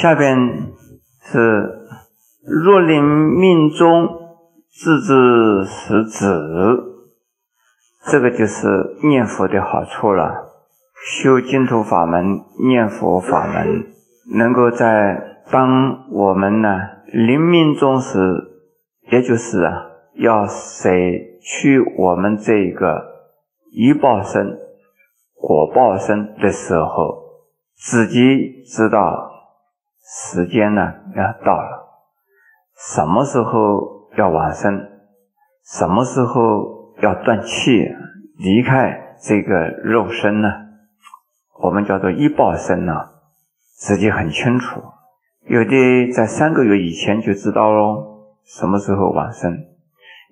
[0.00, 0.72] 下边
[1.24, 1.40] 是
[2.46, 4.08] 若临命中
[4.70, 6.24] 自知识止，
[8.08, 10.52] 这个就是念佛的好处了。
[11.04, 13.86] 修净土法门、念佛法门，
[14.36, 16.78] 能够在当我们呢
[17.12, 18.18] 临命终时，
[19.10, 20.90] 也就是啊，要舍
[21.40, 23.02] 去我们这个
[23.72, 24.58] 一报身、
[25.34, 27.42] 果报身的时候，
[27.76, 29.27] 自己知道
[30.30, 31.88] 时间呢要到了，
[32.76, 34.86] 什么时候要往生，
[35.64, 37.88] 什么时候要断气
[38.38, 40.52] 离开这个肉身呢？
[41.62, 42.92] 我们叫做一报身呢，
[43.78, 44.82] 自己很清楚。
[45.46, 49.50] 有的在三个月以前就知道喽，什么时候往生；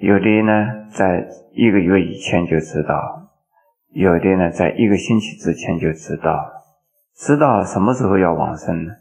[0.00, 2.96] 有的呢，在一个月以前就知道；
[3.90, 6.50] 有的呢，在一个星期之前就知道。
[7.16, 8.92] 知道什么时候要往生呢？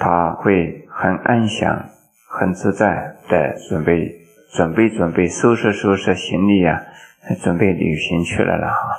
[0.00, 1.90] 他会很安详、
[2.26, 4.10] 很自在的准备、
[4.50, 6.82] 准备、准备、收拾、收拾行李呀，
[7.42, 8.96] 准备旅行去了了哈。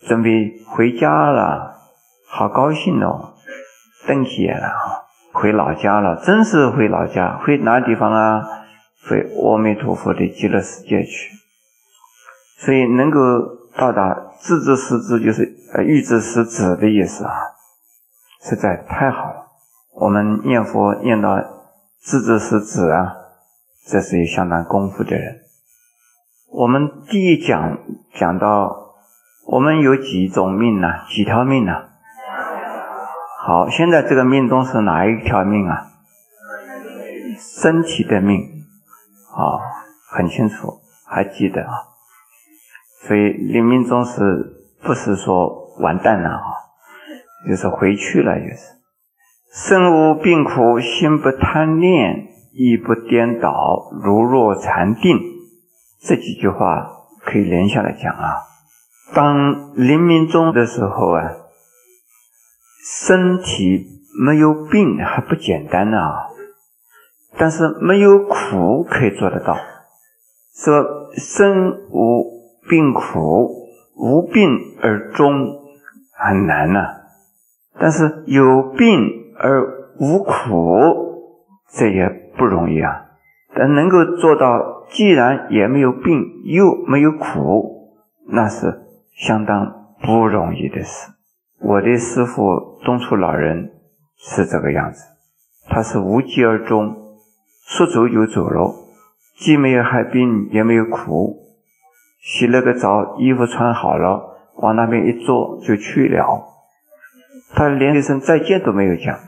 [0.00, 1.80] 准备回家了，
[2.28, 3.34] 好高兴哦！
[4.08, 8.42] 登记了哈，回老家了，真是回老家，回哪地方啊？
[9.08, 11.30] 回阿弥陀佛的极乐世界去。
[12.58, 13.20] 所以能够
[13.76, 17.32] 到达自知识知，就是呃欲知识止的意思啊，
[18.42, 19.47] 实在太好了。
[20.00, 21.38] 我们念佛念到
[22.00, 23.16] 自知识止啊，
[23.86, 25.40] 这是有相当功夫的人。
[26.50, 27.78] 我们第一讲
[28.14, 28.86] 讲到。
[29.50, 30.88] 我们有几种命呢？
[31.08, 31.72] 几条命呢？
[33.46, 35.86] 好，现在这个命中是哪一条命啊？
[37.38, 38.42] 身体的命，
[39.34, 39.56] 啊，
[40.10, 41.72] 很清楚，还记得啊。
[43.06, 46.44] 所以临命中是不是说完蛋了啊？
[47.48, 48.77] 就是回去了，就是
[49.50, 55.18] 身无病苦，心不贪恋，意不颠倒，如若禅定。
[56.00, 56.90] 这几句话
[57.24, 58.36] 可以连下来讲啊。
[59.14, 61.22] 当临命终的时候啊，
[62.84, 63.86] 身体
[64.22, 65.98] 没有病还不简单呢，
[67.36, 69.56] 但是没有苦可以做得到。
[70.54, 70.84] 说
[71.16, 73.66] 身无病苦，
[73.96, 75.32] 无病而终
[76.12, 76.80] 很难呢，
[77.80, 80.32] 但是有病而无苦，
[81.70, 83.06] 这也不容易啊。
[83.54, 87.94] 但能够做到，既然也没有病，又没有苦，
[88.28, 88.84] 那是。
[89.18, 91.10] 相当不容易的事。
[91.60, 93.72] 我的师傅东初老人
[94.16, 95.02] 是这个样子，
[95.68, 96.94] 他是无疾而终，
[97.66, 98.72] 说走就走了，
[99.36, 101.36] 既没有害病，也没有苦，
[102.22, 106.44] 洗了个澡，衣服穿好了，往那边一坐就去了，
[107.56, 109.18] 他连一声再见都没有讲，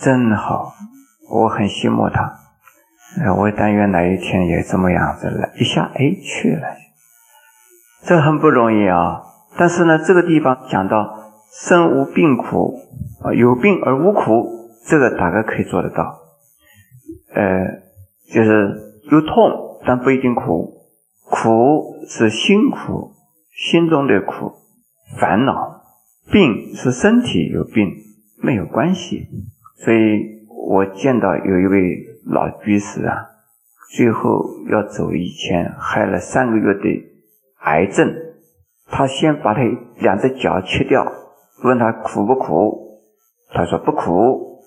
[0.00, 0.74] 真好，
[1.30, 2.36] 我很羡慕他，
[3.36, 6.66] 我但愿哪一天也这么样子了，一下哎去了。
[8.02, 9.22] 这很不容易啊！
[9.56, 12.74] 但是呢，这个地方讲到身无病苦，
[13.34, 16.18] 有病而无苦，这个大概可以做得到。
[17.34, 17.64] 呃，
[18.32, 20.72] 就是有痛，但不一定苦。
[21.30, 23.12] 苦是辛苦，
[23.56, 24.52] 心中的苦，
[25.18, 25.54] 烦恼；
[26.30, 27.88] 病是身体有病，
[28.42, 29.28] 没有关系。
[29.84, 33.28] 所以我见到有一位老居士啊，
[33.94, 37.10] 最后要走以前，害了三个月的。
[37.60, 38.14] 癌症，
[38.88, 39.60] 他先把他
[39.98, 41.04] 两只脚切掉，
[41.64, 43.00] 问他苦不苦？
[43.52, 44.62] 他说不苦。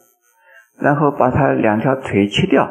[0.79, 2.69] 然后把他两条腿切掉，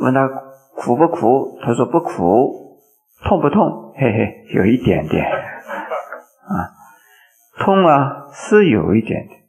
[0.00, 0.28] 问他
[0.74, 1.58] 苦不苦？
[1.62, 2.78] 他说不苦。
[3.24, 3.94] 痛不痛？
[3.96, 6.68] 嘿嘿，有一点点啊，
[7.58, 9.40] 痛啊，是有一点点，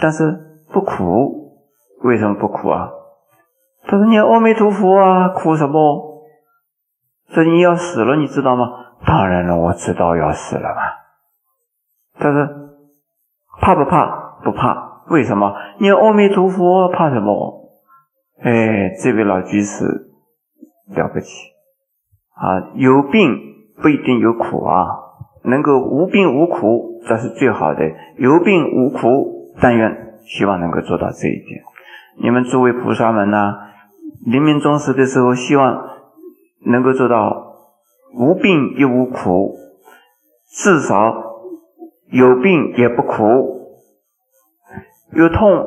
[0.00, 1.60] 但是不苦。
[2.02, 2.90] 为什么不苦啊？
[3.84, 6.24] 他说你阿弥陀佛啊，苦什么？
[7.28, 8.66] 说你要死了，你知道吗？
[9.06, 10.82] 当然了，我知道要死了嘛。
[12.18, 12.48] 但是
[13.60, 14.40] 怕不怕？
[14.44, 15.02] 不怕。
[15.08, 15.54] 为什么？
[15.78, 17.70] 你阿弥陀佛，怕什么？
[18.42, 19.84] 哎，这位老居士
[20.94, 21.48] 了不起
[22.34, 22.72] 啊！
[22.74, 23.36] 有病
[23.80, 24.86] 不一定有苦啊，
[25.44, 27.80] 能够无病无苦，这是最好的。
[28.18, 31.62] 有病无苦，但愿希望能够做到这一点。
[32.22, 33.54] 你们诸位菩萨们呢，
[34.26, 35.88] 临命终时的时候，希望
[36.66, 37.50] 能够做到。
[38.14, 39.56] 无病也无苦，
[40.50, 41.14] 至少
[42.10, 43.78] 有病也不苦，
[45.12, 45.66] 有痛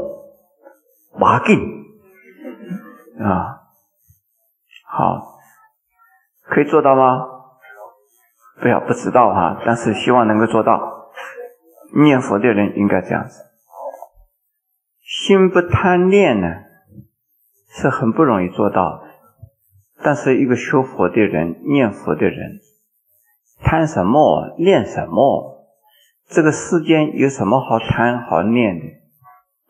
[1.17, 1.57] 麻劲
[3.19, 3.61] 啊，
[4.87, 5.39] 好，
[6.43, 7.25] 可以做到吗？
[8.61, 11.09] 不要不知道哈，但是希望能够做到。
[11.95, 13.41] 念佛的人应该这样子。
[15.05, 16.47] 心不贪念呢，
[17.69, 19.01] 是很不容易做到的。
[20.03, 22.59] 但是一个修佛的人、念佛的人，
[23.63, 25.67] 贪什么念什么？
[26.27, 28.85] 这个世间有什么好贪好念的？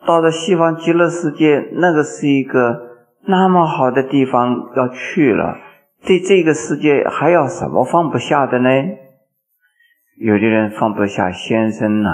[0.08, 2.80] 到了西方极乐世界，那个是一个
[3.28, 5.58] 那么好的地方要去了，
[6.06, 8.70] 对这个世界还要什么放不下的呢？
[10.18, 12.10] 有的人放不下先生呐，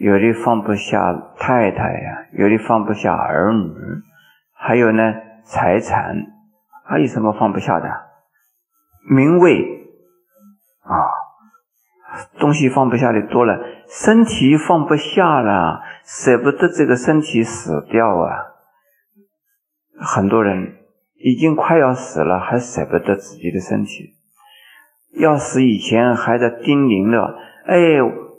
[0.00, 3.74] 有的放不下太太呀，有的放不下儿女，
[4.54, 5.14] 还有呢
[5.44, 6.14] 财产，
[6.86, 7.88] 还有什么放不下的？
[9.10, 9.60] 名位
[10.82, 10.94] 啊，
[12.38, 13.58] 东西放不下的多了，
[13.88, 18.46] 身体放不下了，舍不得这个身体死掉啊。
[20.00, 20.76] 很多人
[21.16, 24.14] 已经快要死了，还舍不得自己的身体。
[25.18, 27.36] 要死以前还在叮咛着
[27.66, 27.78] ：“哎，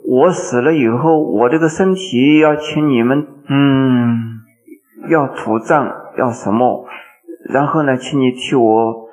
[0.06, 4.40] 我死了以后，我这个身体要请你们，嗯，
[5.08, 6.86] 要土葬，要什么？
[7.48, 9.08] 然后呢，请你替我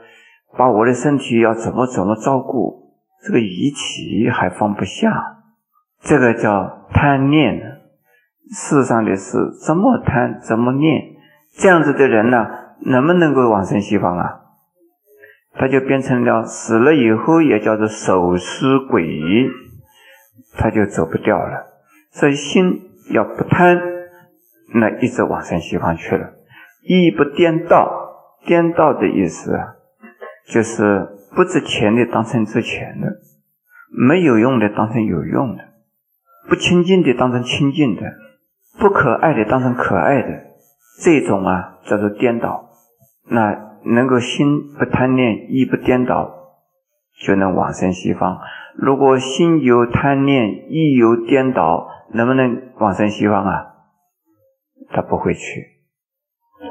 [0.57, 2.91] 把我的身体要怎么怎么照顾。
[3.23, 5.37] 这个遗体还放不下，
[6.01, 7.81] 这个叫贪念。
[8.49, 11.01] 世上的事怎么贪怎么念，
[11.57, 12.47] 这样子的人呢，
[12.85, 14.41] 能不能够往生西方啊？”
[15.59, 19.03] 他就变成了死了以后也叫做守尸鬼，
[20.57, 21.65] 他就走不掉了。
[22.11, 22.81] 所以心
[23.11, 23.79] 要不贪，
[24.73, 26.33] 那一直往生西方去了。
[26.83, 27.89] 意不颠倒，
[28.45, 29.75] 颠倒的意思啊，
[30.51, 33.07] 就是不值钱的当成值钱的，
[33.91, 35.63] 没有用的当成有用的，
[36.49, 38.01] 不清净的当成清净的，
[38.79, 40.43] 不可爱的当成可爱的，
[41.01, 42.69] 这种啊叫做颠倒。
[43.29, 43.67] 那。
[43.85, 46.36] 能够心不贪念，意不颠倒，
[47.19, 48.39] 就能往生西方。
[48.75, 53.73] 如果心有贪念，意有颠倒，能不能往生西方啊？
[54.89, 55.65] 他不会去。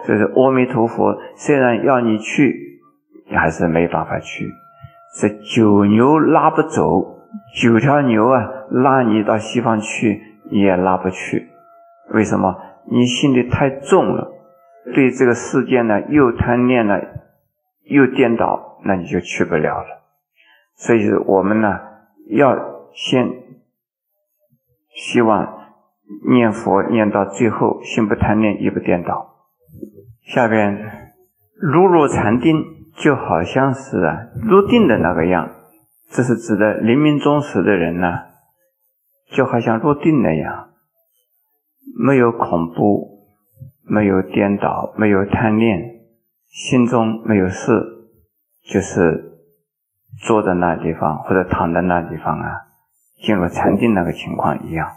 [0.04, 2.80] 所以说，阿弥陀佛虽然要你去，
[3.28, 4.48] 你还是没办法去。
[5.18, 7.18] 是九牛拉不走，
[7.54, 11.48] 九条牛啊，拉你到西方去，你也拉不去。
[12.10, 12.56] 为什么？
[12.88, 14.32] 你心里太重了。
[14.94, 17.00] 对这个世界呢，又贪念了，
[17.84, 20.05] 又颠倒，那你就去不了了。
[20.76, 21.80] 所以我们呢，
[22.28, 22.56] 要
[22.94, 23.28] 先
[24.94, 25.72] 希望
[26.28, 29.34] 念佛念到最后，心不贪念，意不颠倒。
[30.22, 31.12] 下边
[31.60, 32.62] 如入禅定，
[32.96, 35.50] 就好像是啊入定的那个样。
[36.10, 38.20] 这是指的临命终时的人呢，
[39.32, 40.70] 就好像入定那样，
[41.98, 43.16] 没有恐怖。
[43.88, 46.00] 没有颠倒，没有贪念，
[46.48, 47.70] 心中没有事，
[48.64, 49.35] 就是
[50.18, 52.62] 坐在那地方或者躺在那地方啊，
[53.22, 54.88] 进入禅定那个情况一样。